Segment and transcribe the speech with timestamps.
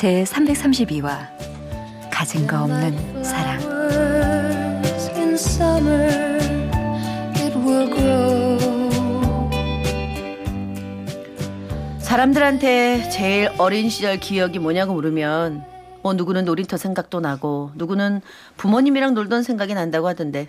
[0.00, 1.28] 제 332화
[2.10, 3.60] 가진 거 없는 사랑
[11.98, 15.66] 사람들한테 제일 어린 시절 기억이 뭐냐고 물으면
[16.02, 18.22] 뭐 누구는 놀이터 생각도 나고 누구는
[18.56, 20.48] 부모님이랑 놀던 생각이 난다고 하던데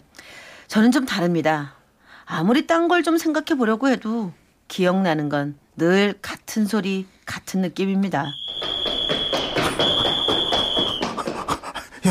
[0.69, 1.75] 저는 좀 다릅니다.
[2.23, 4.31] 아무리 딴 걸 좀 생각해 보려고 해도
[4.69, 8.31] 기억나는 건 늘 같은 소리, 같은 느낌입니다.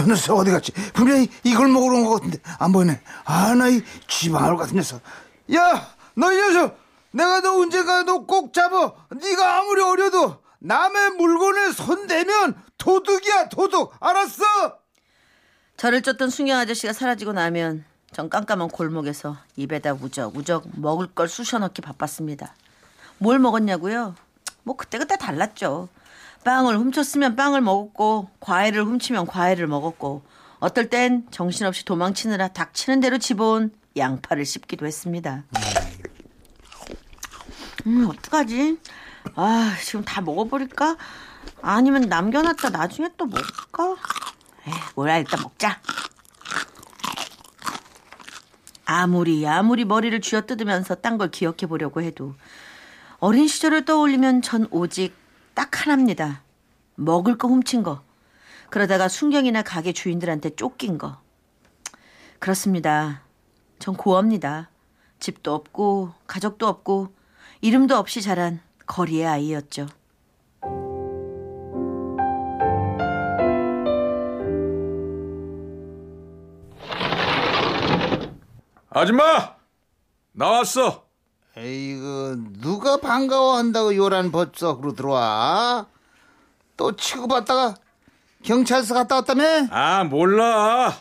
[0.00, 0.72] 야, 녀석 어디 갔지?
[0.92, 3.00] 분명히 이걸 먹으러 온 것 같은데 안 보이네.
[3.24, 5.00] 아, 나이 쥐방울 같은 녀석.
[5.54, 6.78] 야, 너 이 녀석!
[7.12, 8.92] 내가 너 언젠가 너 꼭 잡아.
[9.10, 13.94] 네가 아무리 어려도 남의 물건에 손 대면 도둑이야, 도둑.
[14.00, 14.44] 알았어?
[15.76, 22.54] 저를 쫓던 숙녀 아저씨가 사라지고 나면 전 깜깜한 골목에서 입에다 우적우적 먹을 걸 쑤셔넣기 바빴습니다.
[23.18, 24.14] 뭘 먹었냐고요?
[24.62, 25.88] 뭐 그때그때 달랐죠.
[26.44, 30.22] 빵을 훔쳤으면 빵을 먹었고 과일을 훔치면 과일을 먹었고
[30.58, 35.44] 어떨 땐 정신없이 도망치느라 닥치는 대로 집어온 양파를 씹기도 했습니다.
[37.86, 38.78] 음 어떡하지?
[39.36, 40.96] 아 지금 다 먹어버릴까?
[41.62, 43.96] 아니면 남겨놨다 나중에 또 먹을까?
[44.66, 45.80] 에이 뭐야 일단 먹자.
[48.84, 52.34] 아무리 아무리 머리를 쥐어뜯으면서 딴 걸 기억해 보려고 해도
[53.18, 55.14] 어린 시절을 떠올리면 전 오직
[55.60, 56.42] 딱 하나입니다.
[56.94, 58.02] 먹을 거 훔친 거.
[58.70, 61.20] 그러다가 순경이나 가게 주인들한테 쫓긴 거.
[62.38, 63.20] 그렇습니다.
[63.78, 64.70] 전 고아입니다.
[65.18, 67.14] 집도 없고 가족도 없고
[67.60, 69.88] 이름도 없이 자란 거리의 아이였죠.
[78.88, 79.56] 아줌마
[80.32, 81.09] 나왔어.
[81.56, 85.86] 에이그 누가 반가워한다고 요란 법석으로 들어와?
[86.76, 87.74] 또 치고받다가
[88.42, 89.44] 경찰서 갔다 왔다며?
[89.70, 90.94] 아 몰라.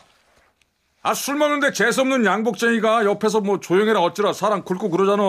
[1.02, 5.22] 아 술 먹는데 재수없는 양복쟁이가 옆에서 뭐 조용해라 어쩌라 사람 굵고 그러잖아.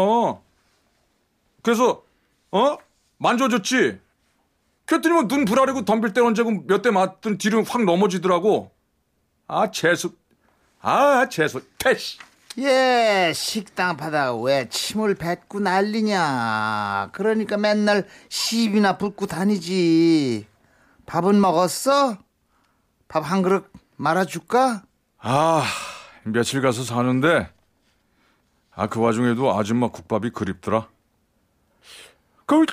[1.64, 2.04] 그래서
[2.52, 2.78] 어
[3.18, 4.00] 만져줬지.
[4.86, 8.72] 그랬더니 뭐눈 부라리고 덤빌 때 언제고 몇 대 맞든 뒤로 확 넘어지더라고.
[9.48, 10.14] 아 재수.
[10.82, 11.62] 아 재수.
[11.78, 12.18] 퇴시.
[12.58, 17.10] 예, 식당 바다가 왜 침을 뱉고 난리냐.
[17.14, 20.46] 그러니까 맨날 시비나 붓고 다니지.
[21.06, 22.18] 밥은 먹었어?
[23.08, 24.84] 밥 한 그릇 말아줄까?
[25.20, 25.64] 아
[26.24, 27.50] 며칠 가서 사는데
[28.74, 30.88] 아 그 와중에도 아줌마 국밥이 그립더라.
[32.46, 32.66] 그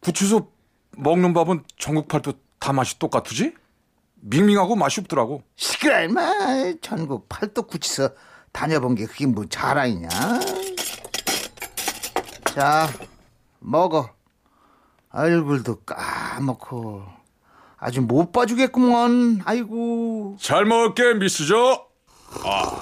[0.00, 0.50] 구치소
[0.96, 3.54] 먹는 밥은 전국 팔도 다 맛이 똑같으지?
[4.20, 5.42] 밍밍하고 맛이 없더라고.
[5.56, 6.74] 시끄러, 임마.
[6.80, 8.10] 전국 팔도 구치소
[8.54, 10.08] 다녀본 게 그게 뭐 자랑이냐?
[12.54, 12.88] 자,
[13.58, 14.08] 먹어.
[15.10, 17.02] 얼굴도 까먹고
[17.76, 19.42] 아주 못 봐주겠구먼.
[19.44, 20.36] 아이고.
[20.40, 21.86] 잘 먹을게 미스죠.
[22.44, 22.80] 아,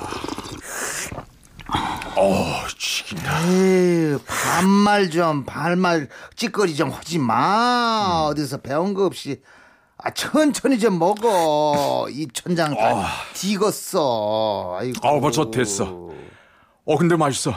[2.17, 3.41] 어, 지긴다.
[3.49, 8.27] 에이, 반말 좀, 반말 찌꺼리 좀 하지 마.
[8.29, 9.41] 어디서 배운 거 없이.
[10.05, 12.09] 아, 천천히 좀 먹어.
[12.11, 13.07] 이 천장 다
[13.45, 14.77] 익었어.
[14.81, 15.07] 아이고.
[15.07, 16.11] 아, 벌써 됐어.
[16.85, 17.53] 어, 근데 맛있어.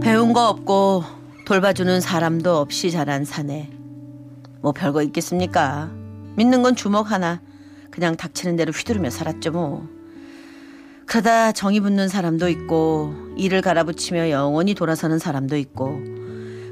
[0.00, 1.04] 배운 거 없고
[1.44, 3.68] 돌봐주는 사람도 없이 자란 사내.
[4.62, 5.90] 뭐 별거 있겠습니까?
[6.36, 7.42] 믿는 건 주먹 하나.
[7.92, 9.86] 그냥 닥치는 대로 휘두르며 살았죠 뭐.
[11.06, 16.00] 그러다 정이 붙는 사람도 있고 일을 갈아붙이며 영원히 돌아서는 사람도 있고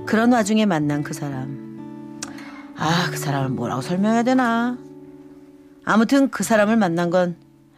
[0.07, 1.71] 그런 와중에 만난 그 사람.
[2.77, 4.79] 아, 그 사람을 뭐라고 설명해야 되나?
[5.85, 7.37] 아무튼 그 사람을 만난 건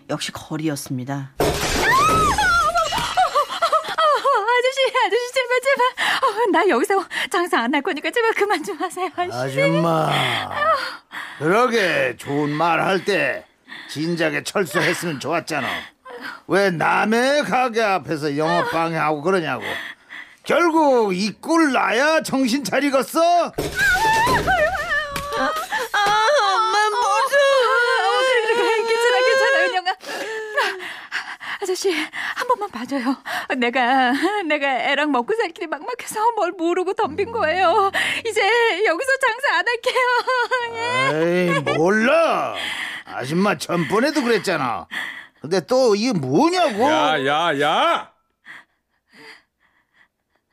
[0.09, 1.33] 역시 거리였습니다.
[4.55, 5.83] 아저씨 아저씨 제발 제발
[6.23, 10.09] 어, 나 여기서 장사 안 할 거니까 제발 그만 좀 하세요 아저씨 아줌마.
[11.47, 13.45] 그러게 좋은 말 할 때
[13.91, 15.67] 진작에 철수했으면 좋았잖아.
[16.47, 19.65] 왜 남의 가게 앞에서 영업 방해하고 그러냐고.
[20.45, 23.21] 결국 이 꼴 나야 정신 차리겠어?
[23.47, 23.53] 아,
[26.55, 27.11] 엄마 무서워.
[28.05, 29.91] 어, 그래, 괜찮아 괜찮아 은영아
[31.61, 31.91] 아저씨
[32.43, 33.17] 한 번만 봐줘요.
[33.57, 34.13] 내가
[34.49, 37.93] 내가 애랑 먹고 살 길이 막막해서 뭘 모르고 덤빈 거예요.
[38.27, 41.63] 이제 여기서 장사 안 할게요.
[41.71, 42.57] 에이 몰라
[43.05, 44.89] 아줌마 전번에도 그랬잖아
[45.41, 48.13] 근데 또 이게 뭐냐고 야, 야, 야!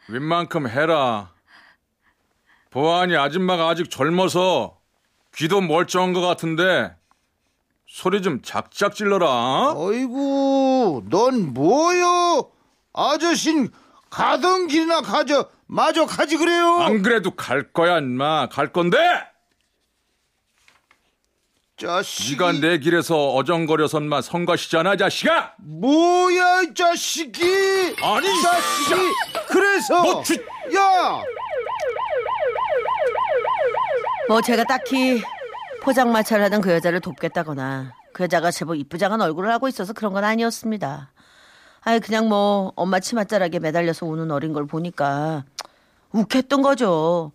[0.10, 1.34] 웬만큼 해라.
[2.70, 4.80] 보아하니 아줌마가 아직 젊어서
[5.36, 6.96] 귀도 멀쩡한 것 같은데
[7.90, 9.26] 소리 좀 작작 질러라.
[9.28, 9.74] 어?
[9.76, 12.50] 어이구 넌 뭐여
[12.94, 13.70] 아저씨는
[14.12, 18.48] 가던 길이나 가져 마저 가지 그래요 안 그래도 갈 거야, 인마.
[18.50, 18.98] 갈 건데!
[21.78, 25.54] 자식이 네가 내 길에서 어정거려선만 성가시잖아, 자식아!
[25.58, 27.42] 뭐야 이 자식이
[28.02, 28.96] 아니, 이 자식이
[29.48, 30.40] 그래서 너 쥐-
[34.28, 35.22] 야뭐 제가 딱히
[35.82, 41.12] 포장마차를 하던 그 여자를 돕겠다거나 그 여자가 제법 이쁘장한 얼굴을 하고 있어서 그런 건 아니었습니다.
[41.82, 45.46] 아예 그냥 뭐 엄마 치맛자락에 매달려서 우는 어린 걸 보니까
[46.12, 47.32] 욱했던 거죠.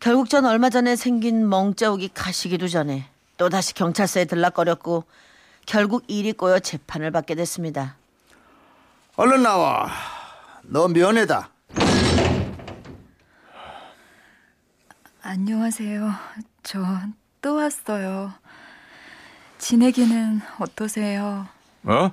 [0.00, 3.06] 결국 전 얼마 전에 생긴 멍자욱이 가시기도 전에
[3.36, 5.04] 또 다시 경찰서에 들락거렸고
[5.66, 7.96] 결국 일이 꼬여 재판을 받게 됐습니다.
[9.16, 9.88] 얼른 나와
[10.62, 11.50] 너 면회다
[15.22, 16.10] 안녕하세요.
[16.62, 16.80] 저
[17.42, 18.32] 또 왔어요.
[19.58, 21.46] 지내기는 어떠세요?
[21.84, 22.12] 어?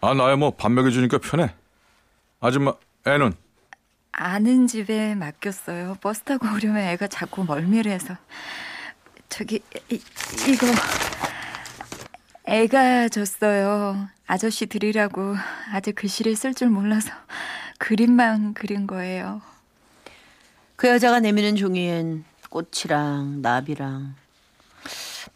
[0.00, 1.52] 아, 나야 뭐 밥 먹여주니까 편해.
[2.40, 2.72] 아줌마,
[3.06, 3.32] 애는?
[4.12, 5.96] 아는 집에 맡겼어요.
[6.00, 8.16] 버스 타고 오려면 애가 자꾸 멀미를 해서.
[9.28, 10.00] 저기 이,
[10.48, 10.66] 이거
[12.46, 14.08] 애가 줬어요.
[14.26, 15.34] 아저씨 드리라고
[15.72, 17.10] 아직 글씨를 쓸 줄 몰라서
[17.78, 19.42] 그림만 그린 거예요.
[20.76, 24.14] 그 여자가 내미는 종이엔 꽃이랑 나비랑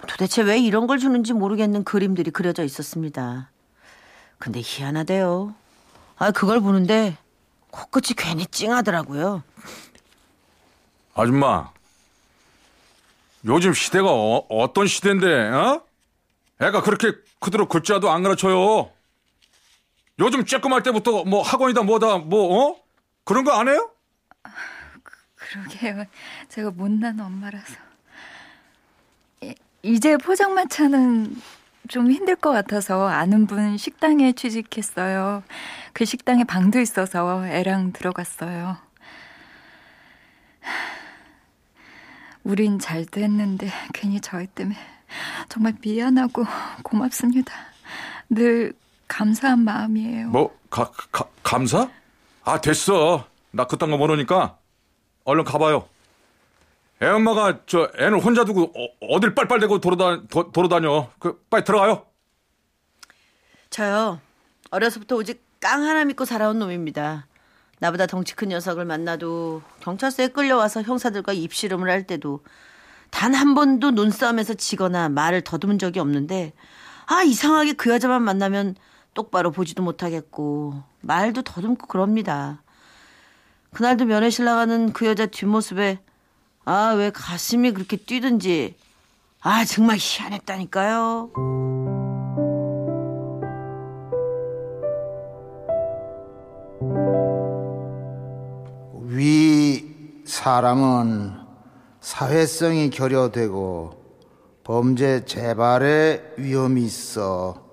[0.08, 3.50] 도대체 왜 이런 걸 주는지 모르겠는 그림들이 그려져 있었습니다.
[4.38, 5.54] 근데 희한하대요.
[6.16, 7.16] 아 그걸 보는데
[7.70, 9.43] 코끝이 괜히 찡하더라고요.
[11.14, 11.70] 아줌마,
[13.44, 15.82] 요즘 시대가 어, 떤 시대인데, 어?
[16.60, 18.90] 애가 그렇게 그대로 글자도 안 가르쳐요.
[20.19, 22.76] 요즘 쬐끔할 때부터 뭐 학원이다 뭐다 뭐, 어?
[23.25, 23.90] 그런 거 안 해요?
[25.37, 26.05] 그러게요.
[26.48, 27.75] 제가 못난 엄마라서.
[29.82, 31.37] 이- 이제 포장마차는
[31.88, 35.43] 좀 힘들 것 같아서 아는 분 식당에 취직했어요.
[35.93, 38.76] 그 식당에 방도 있어서 애랑 들어갔어요.
[42.44, 44.76] 우린 잘 됐는데 괜히 저희 때문에
[45.49, 46.44] 정말 미안하고
[46.82, 47.52] 고맙습니다.
[48.31, 48.73] 늘
[49.08, 50.29] 감사한 마음이에요.
[50.29, 51.88] 뭐, 가, 가, 감사?
[52.44, 53.26] 아, 됐어.
[53.50, 54.56] 나 그딴 거 모르니까
[55.25, 55.87] 얼른 가봐요.
[57.02, 61.08] 애 엄마가 저 애는 혼자 두고 어, 딜 빨빨대고 돌아다, 도, 돌아다녀.
[61.19, 62.06] 그, 빨리 들어가요.
[63.70, 64.20] 저요
[64.70, 67.26] 어려서부터 오직 깡 하나 믿고 살아온 놈입니다.
[67.81, 72.40] 나보다 덩치 큰 녀석을 만나도 경찰서에 끌려와서 형사들과 입씨름을 할 때도
[73.10, 76.52] 단 한 번도 눈싸움에서 지거나 말을 더듬은 적이 없는데
[77.06, 78.76] 아 이상하게 그 여자만 만나면
[79.14, 82.62] 똑바로 보지도 못하겠고 말도 더듬고 그럽니다.
[83.72, 85.98] 그날도 면회실 나가는 그 여자 뒷모습에
[86.64, 88.76] 아 왜 가슴이 그렇게 뛰든지
[89.40, 91.31] 아 정말 희한했다니까요.
[99.08, 101.40] 위 사람은
[102.00, 104.02] 사회성이 결여되고
[104.64, 107.69] 범죄 재발의 위험이 있어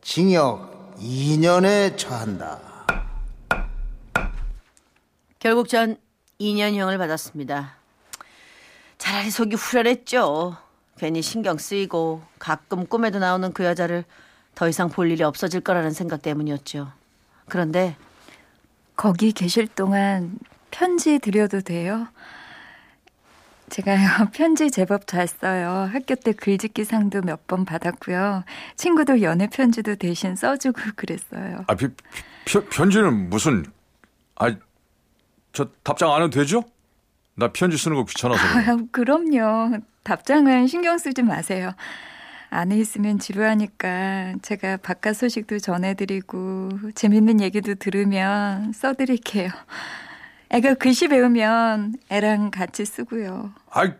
[0.00, 2.60] 징역 2년에 처한다.
[5.40, 5.96] 결국 전
[6.40, 7.83] 2년형을 받았습니다.
[9.04, 10.56] 차라리 속이 후련했죠.
[10.96, 14.04] 괜히 신경 쓰이고 가끔 꿈에도 나오는 그 여자를
[14.54, 16.90] 더 이상 볼 일이 없어질 거라는 생각 때문이었죠.
[17.46, 17.96] 그런데
[18.96, 20.38] 거기 계실 동안
[20.70, 22.08] 편지 드려도 돼요?
[23.68, 25.90] 제가요, 편지 제법 잘 써요.
[25.92, 28.44] 학교 때 글짓기 상도 몇 번 받았고요.
[28.76, 31.64] 친구들 연애 편지도 대신 써주고 그랬어요.
[31.66, 31.94] 아, 피, 피,
[32.46, 33.66] 편- 편지는 무슨,
[34.36, 34.54] 아,
[35.52, 36.62] 저 답장 안 해도 되죠?
[37.36, 38.40] 나 편지 쓰는 거 귀찮아서.
[38.52, 38.64] 그래.
[38.70, 39.78] 아, 그럼요.
[40.04, 41.72] 답장은 신경 쓰지 마세요.
[42.50, 49.50] 안에 있으면 지루하니까 제가 바깥 소식도 전해드리고 재밌는 얘기도 들으면 써드릴게요.
[50.50, 53.52] 애가 글씨 배우면 애랑 같이 쓰고요.
[53.70, 53.90] 아이,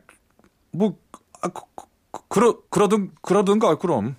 [0.71, 0.97] 뭐,
[1.43, 1.63] 아, 그,
[2.13, 4.15] 그, 그러, 그러든, 그러든가, 그럼.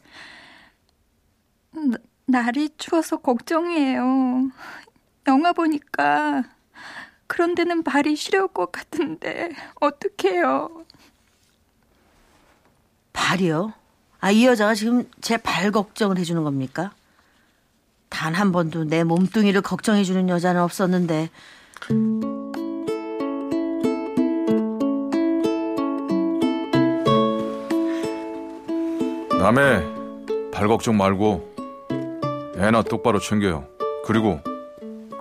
[1.72, 4.50] 나- 날이 추워서 걱정이에요.
[5.28, 6.44] 영화 보니까
[7.28, 10.86] 그런 데는 발이 시려울 것 같은데 어떡해요.
[13.14, 13.74] 발이요?
[14.20, 16.92] 아, 이 여자가 지금 제 발 걱정을 해주는 겁니까?
[18.10, 21.30] 단 한 번도 내 몸뚱이를 걱정해주는 여자는 없었는데
[29.40, 29.84] 남의
[30.52, 31.56] 발 걱정 말고
[32.58, 33.68] 애나 똑바로 챙겨요.
[34.06, 34.40] 그리고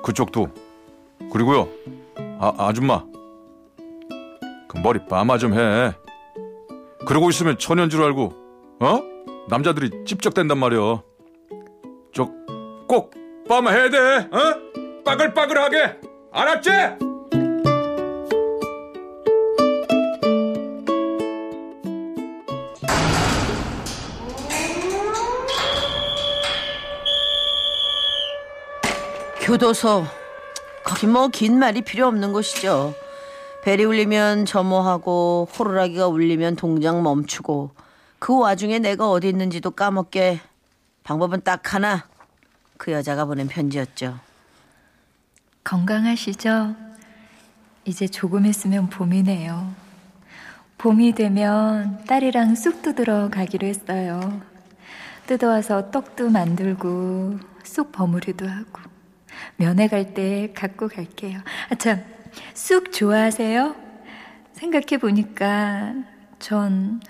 [0.03, 0.49] 그쪽도
[1.35, 1.69] 그리고요.
[2.39, 3.03] 아 아줌마
[4.69, 5.93] 그 머리 빠마 좀 해.
[7.07, 8.33] 그러고 있으면 천연 줄 알고
[8.81, 9.01] 어?
[9.49, 11.03] 남자들이 찝쩍댄단 말이야.
[12.15, 12.29] 저
[12.87, 13.13] 꼭
[13.49, 13.99] 빠마 해야 돼.
[13.99, 15.03] 어?
[15.05, 15.99] 빠글빠글하게
[16.33, 16.71] 알았지?
[29.41, 30.05] 교도소
[30.85, 32.95] 거기 뭐 긴 말이 필요 없는 곳이죠.
[33.65, 37.71] 벨이 울리면 점호하고 호루라기가 울리면 동작 멈추고
[38.19, 40.41] 그 와중에 내가 어디 있는지도 까먹게
[41.03, 42.07] 방법은 딱 하나
[42.77, 44.19] 그 여자가 보낸 편지였죠.
[45.65, 46.75] 건강하시죠?
[47.87, 49.73] 이제 조금 있으면 봄이네요.
[50.77, 54.43] 봄이 되면 딸이랑 쑥 뜯으러 가기로 했어요.
[55.27, 58.81] 뜯어와서 떡도 만들고 쑥 버무리도 하고
[59.57, 61.41] 면회 갈 때 갖고 갈게요.
[61.71, 62.03] 아 참,
[62.55, 63.75] 쑥 좋아하세요?
[64.53, 65.95] 생각해 보니까
[66.39, 67.01] 전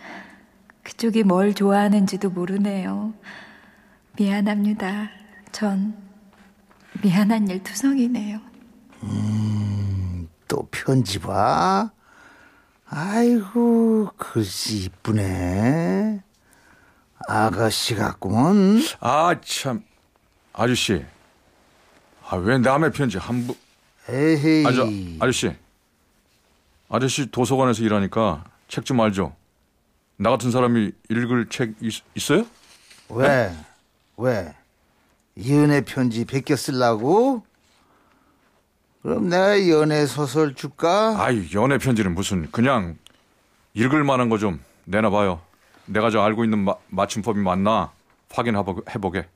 [0.82, 3.14] 그쪽이 뭘 좋아하는지도 모르네요.
[4.16, 5.10] 미안합니다.
[5.52, 5.94] 전
[7.02, 8.40] 미안한 일 투성이네요.
[10.48, 11.90] 또 편지 봐.
[12.86, 16.22] 아이고 글씨 이쁘네.
[17.26, 18.80] 아가씨 같구먼.
[19.00, 19.82] 아 참
[20.52, 21.04] 아저씨
[22.34, 23.54] 아 왜 남의 편지 한 부
[24.08, 24.66] 에헤이.
[24.66, 24.86] 아, 저,
[25.20, 25.54] 아저씨.
[26.90, 29.34] 아저씨 도서관에서 일하니까 책 좀 알죠?
[30.16, 32.44] 나 같은 사람이 읽을 책 있, 있어요?
[33.08, 33.54] 왜?
[34.16, 34.54] 왜?
[35.48, 37.44] 연애 편지 베껴 쓰려고?
[39.02, 41.16] 그럼 내가 연애 소설 줄까?
[41.18, 42.96] 아이, 연애 편지는 무슨, 그냥
[43.74, 45.40] 읽을 만한 거 좀 내놔봐요.
[45.86, 47.90] 내가 저 알고 있는 마, 맞춤법이 맞나
[48.30, 49.26] 확인해보게.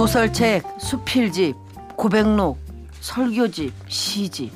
[0.00, 1.54] 소설책, 수필집,
[1.94, 2.58] 고백록,
[3.02, 4.50] 설교집, 시집.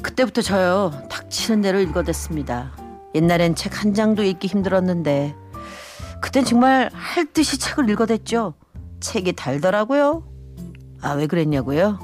[0.00, 2.72] 그때부터 저요 닥치는 대로 읽어댔습니다.
[3.14, 5.34] 옛날엔 책 한 장도 읽기 힘들었는데
[6.22, 8.54] 그땐 정말 할 듯이 책을 읽어댔죠.
[9.00, 10.22] 책이 달더라고요.
[11.02, 11.98] 아 왜 그랬냐고요?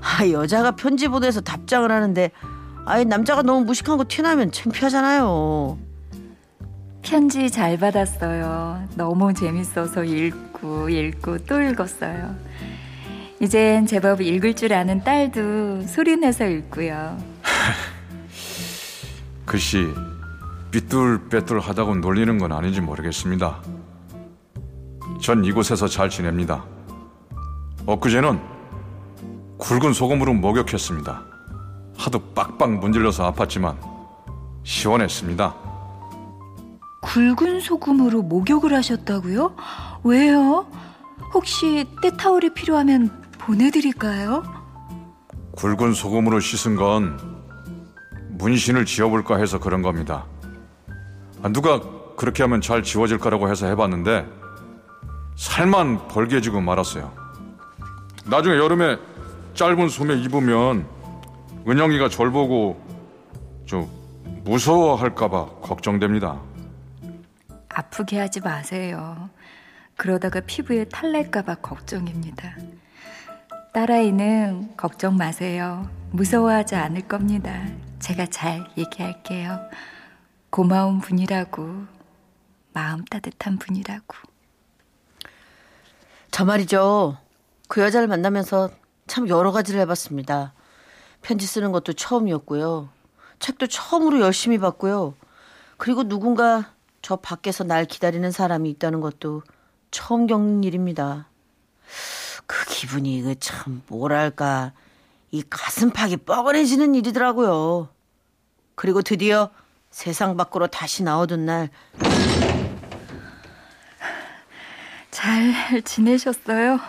[0.00, 2.32] 아 여자가 편지 보내서 답장을 하는데
[2.86, 5.78] 아이 남자가 너무 무식한 거 티나면 창피하잖아요.
[7.02, 8.88] 편지 잘 받았어요.
[8.94, 12.34] 너무 재밌어서 읽고 읽고 또 읽었어요.
[13.40, 17.18] 이젠 제법 읽을 줄 아는 딸도 소리내서 읽고요.
[19.44, 19.88] 글씨,
[20.70, 23.60] 삐뚤빼뚤 하다고 놀리는 건 아닌지 모르겠습니다.
[25.20, 26.64] 전 이곳에서 잘 지냅니다.
[27.84, 28.40] 엊그제는
[29.58, 31.22] 굵은 소금으로 목욕했습니다.
[31.96, 33.76] 하도 빡빡 문질러서 아팠지만
[34.62, 35.71] 시원했습니다.
[37.02, 39.54] 굵은 소금으로 목욕을 하셨다고요?
[40.04, 40.66] 왜요?
[41.34, 44.42] 혹시 때타올이 필요하면 보내드릴까요?
[45.56, 47.18] 굵은 소금으로 씻은 건
[48.30, 50.24] 문신을 지워볼까 해서 그런 겁니다.
[51.42, 51.80] 아, 누가
[52.16, 54.26] 그렇게 하면 잘 지워질 거라고 해서 해봤는데
[55.36, 57.12] 살만 벌게지고 말았어요.
[58.26, 58.96] 나중에 여름에
[59.54, 60.86] 짧은 소매 입으면
[61.66, 62.80] 은영이가 절 보고
[63.66, 63.88] 좀
[64.44, 66.40] 무서워할까봐 걱정됩니다.
[67.74, 69.30] 아프게 하지 마세요.
[69.96, 72.56] 그러다가 피부에 탈 날까봐 걱정입니다.
[73.72, 75.88] 딸아이는 걱정 마세요.
[76.10, 77.66] 무서워하지 않을 겁니다.
[78.00, 79.58] 제가 잘 얘기할게요.
[80.50, 81.86] 고마운 분이라고,
[82.74, 84.14] 마음 따뜻한 분이라고.
[86.30, 87.16] 저 말이죠.
[87.68, 88.70] 그 여자를 만나면서
[89.06, 90.52] 참 여러 가지를 해봤습니다.
[91.22, 92.90] 편지 쓰는 것도 처음이었고요.
[93.38, 95.14] 책도 처음으로 열심히 봤고요.
[95.78, 96.71] 그리고 누군가
[97.02, 99.42] 저 밖에서 날 기다리는 사람이 있다는 것도
[99.90, 101.26] 처음 겪는 일입니다.
[102.46, 104.72] 그 기분이 그 참 뭐랄까
[105.30, 107.88] 이 가슴팍이 뻐근해지는 일이더라고요.
[108.74, 109.50] 그리고 드디어
[109.90, 111.70] 세상 밖으로 다시 나오던 날
[115.10, 116.80] 잘 지내셨어요?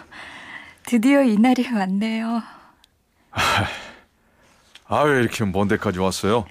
[0.85, 2.41] 드디어 이 날이 왔네요.
[4.87, 6.45] 아, 왜 이렇게 먼 데까지 왔어요?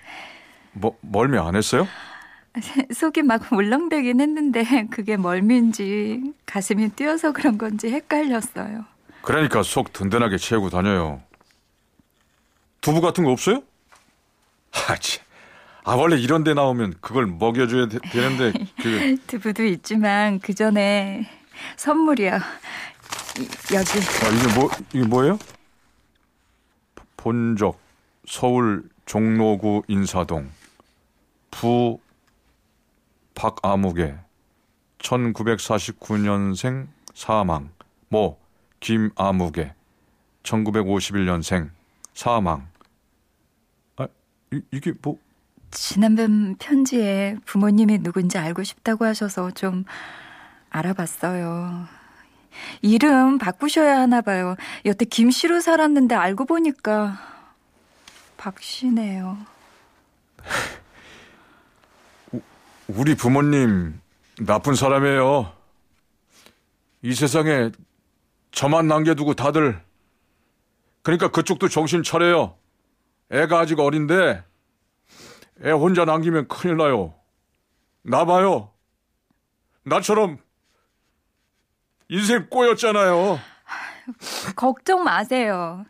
[0.72, 1.86] 뭐, 멀미 안 했어요?
[2.92, 8.84] 속이 막 울렁대긴 했는데 그게 멀미인지 가슴이 뛰어서 그런 건지 헷갈렸어요.
[9.22, 11.22] 그러니까 속 든든하게 채우고 다녀요.
[12.80, 13.62] 두부 같은 거 없어요?
[14.72, 15.24] 아, 참.
[15.84, 21.28] 아 원래 이런 데 나오면 그걸 먹여줘야 되, 되는데 그 두부도 있지만 그 전에
[21.76, 22.38] 선물이요.
[23.38, 25.38] 이- 여기 아, 이게 뭐 이게 뭐예요?
[27.16, 27.78] 본적
[28.28, 30.50] 서울 종로구 인사동
[31.50, 31.98] 부
[33.34, 34.16] 박아무개
[34.98, 37.70] 1949년생 사망
[38.08, 38.38] 모
[38.80, 39.74] 김아무개
[40.42, 41.70] 1951년생
[42.14, 42.68] 사망
[43.96, 44.08] 아
[44.52, 45.18] 이, 이게 뭐
[45.70, 49.84] 지난번 편지에 부모님이 누군지 알고 싶다고 하셔서 좀
[50.70, 51.86] 알아봤어요.
[52.82, 54.56] 이름 바꾸셔야 하나 봐요.
[54.84, 57.18] 여태 김씨로 살았는데 알고 보니까
[58.36, 59.38] 박씨네요.
[62.94, 64.00] 우리 부모님
[64.40, 65.50] 나쁜 사람이에요.
[67.00, 67.70] 이 세상에
[68.50, 69.82] 저만 남겨두고 다들
[71.02, 72.56] 그러니까 그쪽도 정신 차려요.
[73.30, 74.44] 애가 아직 어린데
[75.64, 77.14] 애 혼자 남기면 큰일 나요.
[78.02, 78.70] 나 봐요.
[79.84, 80.36] 나처럼
[82.08, 83.38] 인생 꼬였잖아요.
[84.54, 85.86] 걱정 마세요.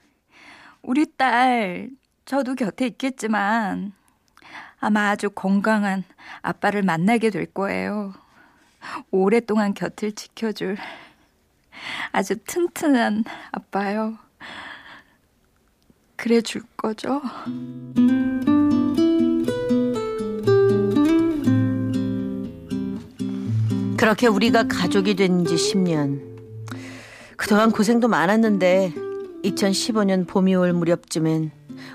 [0.83, 1.91] 우리 딸,
[2.25, 3.93] 저도 곁에 있겠지만
[4.83, 6.03] 아마 아주 건강한
[6.43, 8.13] 아빠를 만나게 될 거예요.
[9.13, 10.77] 오랫동안 곁을 지켜줄
[12.11, 13.23] 아주 튼튼한
[13.53, 14.19] 아빠요.
[16.17, 17.23] 그래 줄 거죠?
[23.97, 26.21] 그렇게 우리가 가족이 된 지 10년.
[27.37, 28.93] 그동안 고생도 많았는데
[29.45, 31.51] 2015년 봄이 올 무렵쯤엔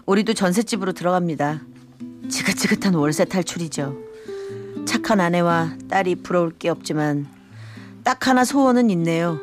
[0.06, 1.62] 우리도 전셋집으로 들어갑니다.
[2.30, 3.96] 지긋지긋한 월세 탈출이죠.
[4.86, 7.28] 착한 아내와 딸이 부러울 게 없지만
[8.04, 9.40] 딱 하나 소원은 있네요.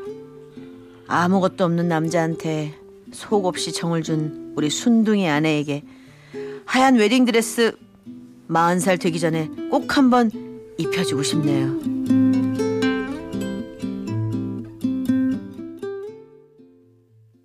[1.06, 2.74] 아무것도 없는 남자한테
[3.12, 5.84] 속 없이 정을 준 우리 순둥이 아내에게
[6.64, 7.76] 하얀 웨딩드레스
[8.48, 10.30] 40살 되기 전에 꼭 한번
[10.78, 12.43] 입혀주고 싶네요.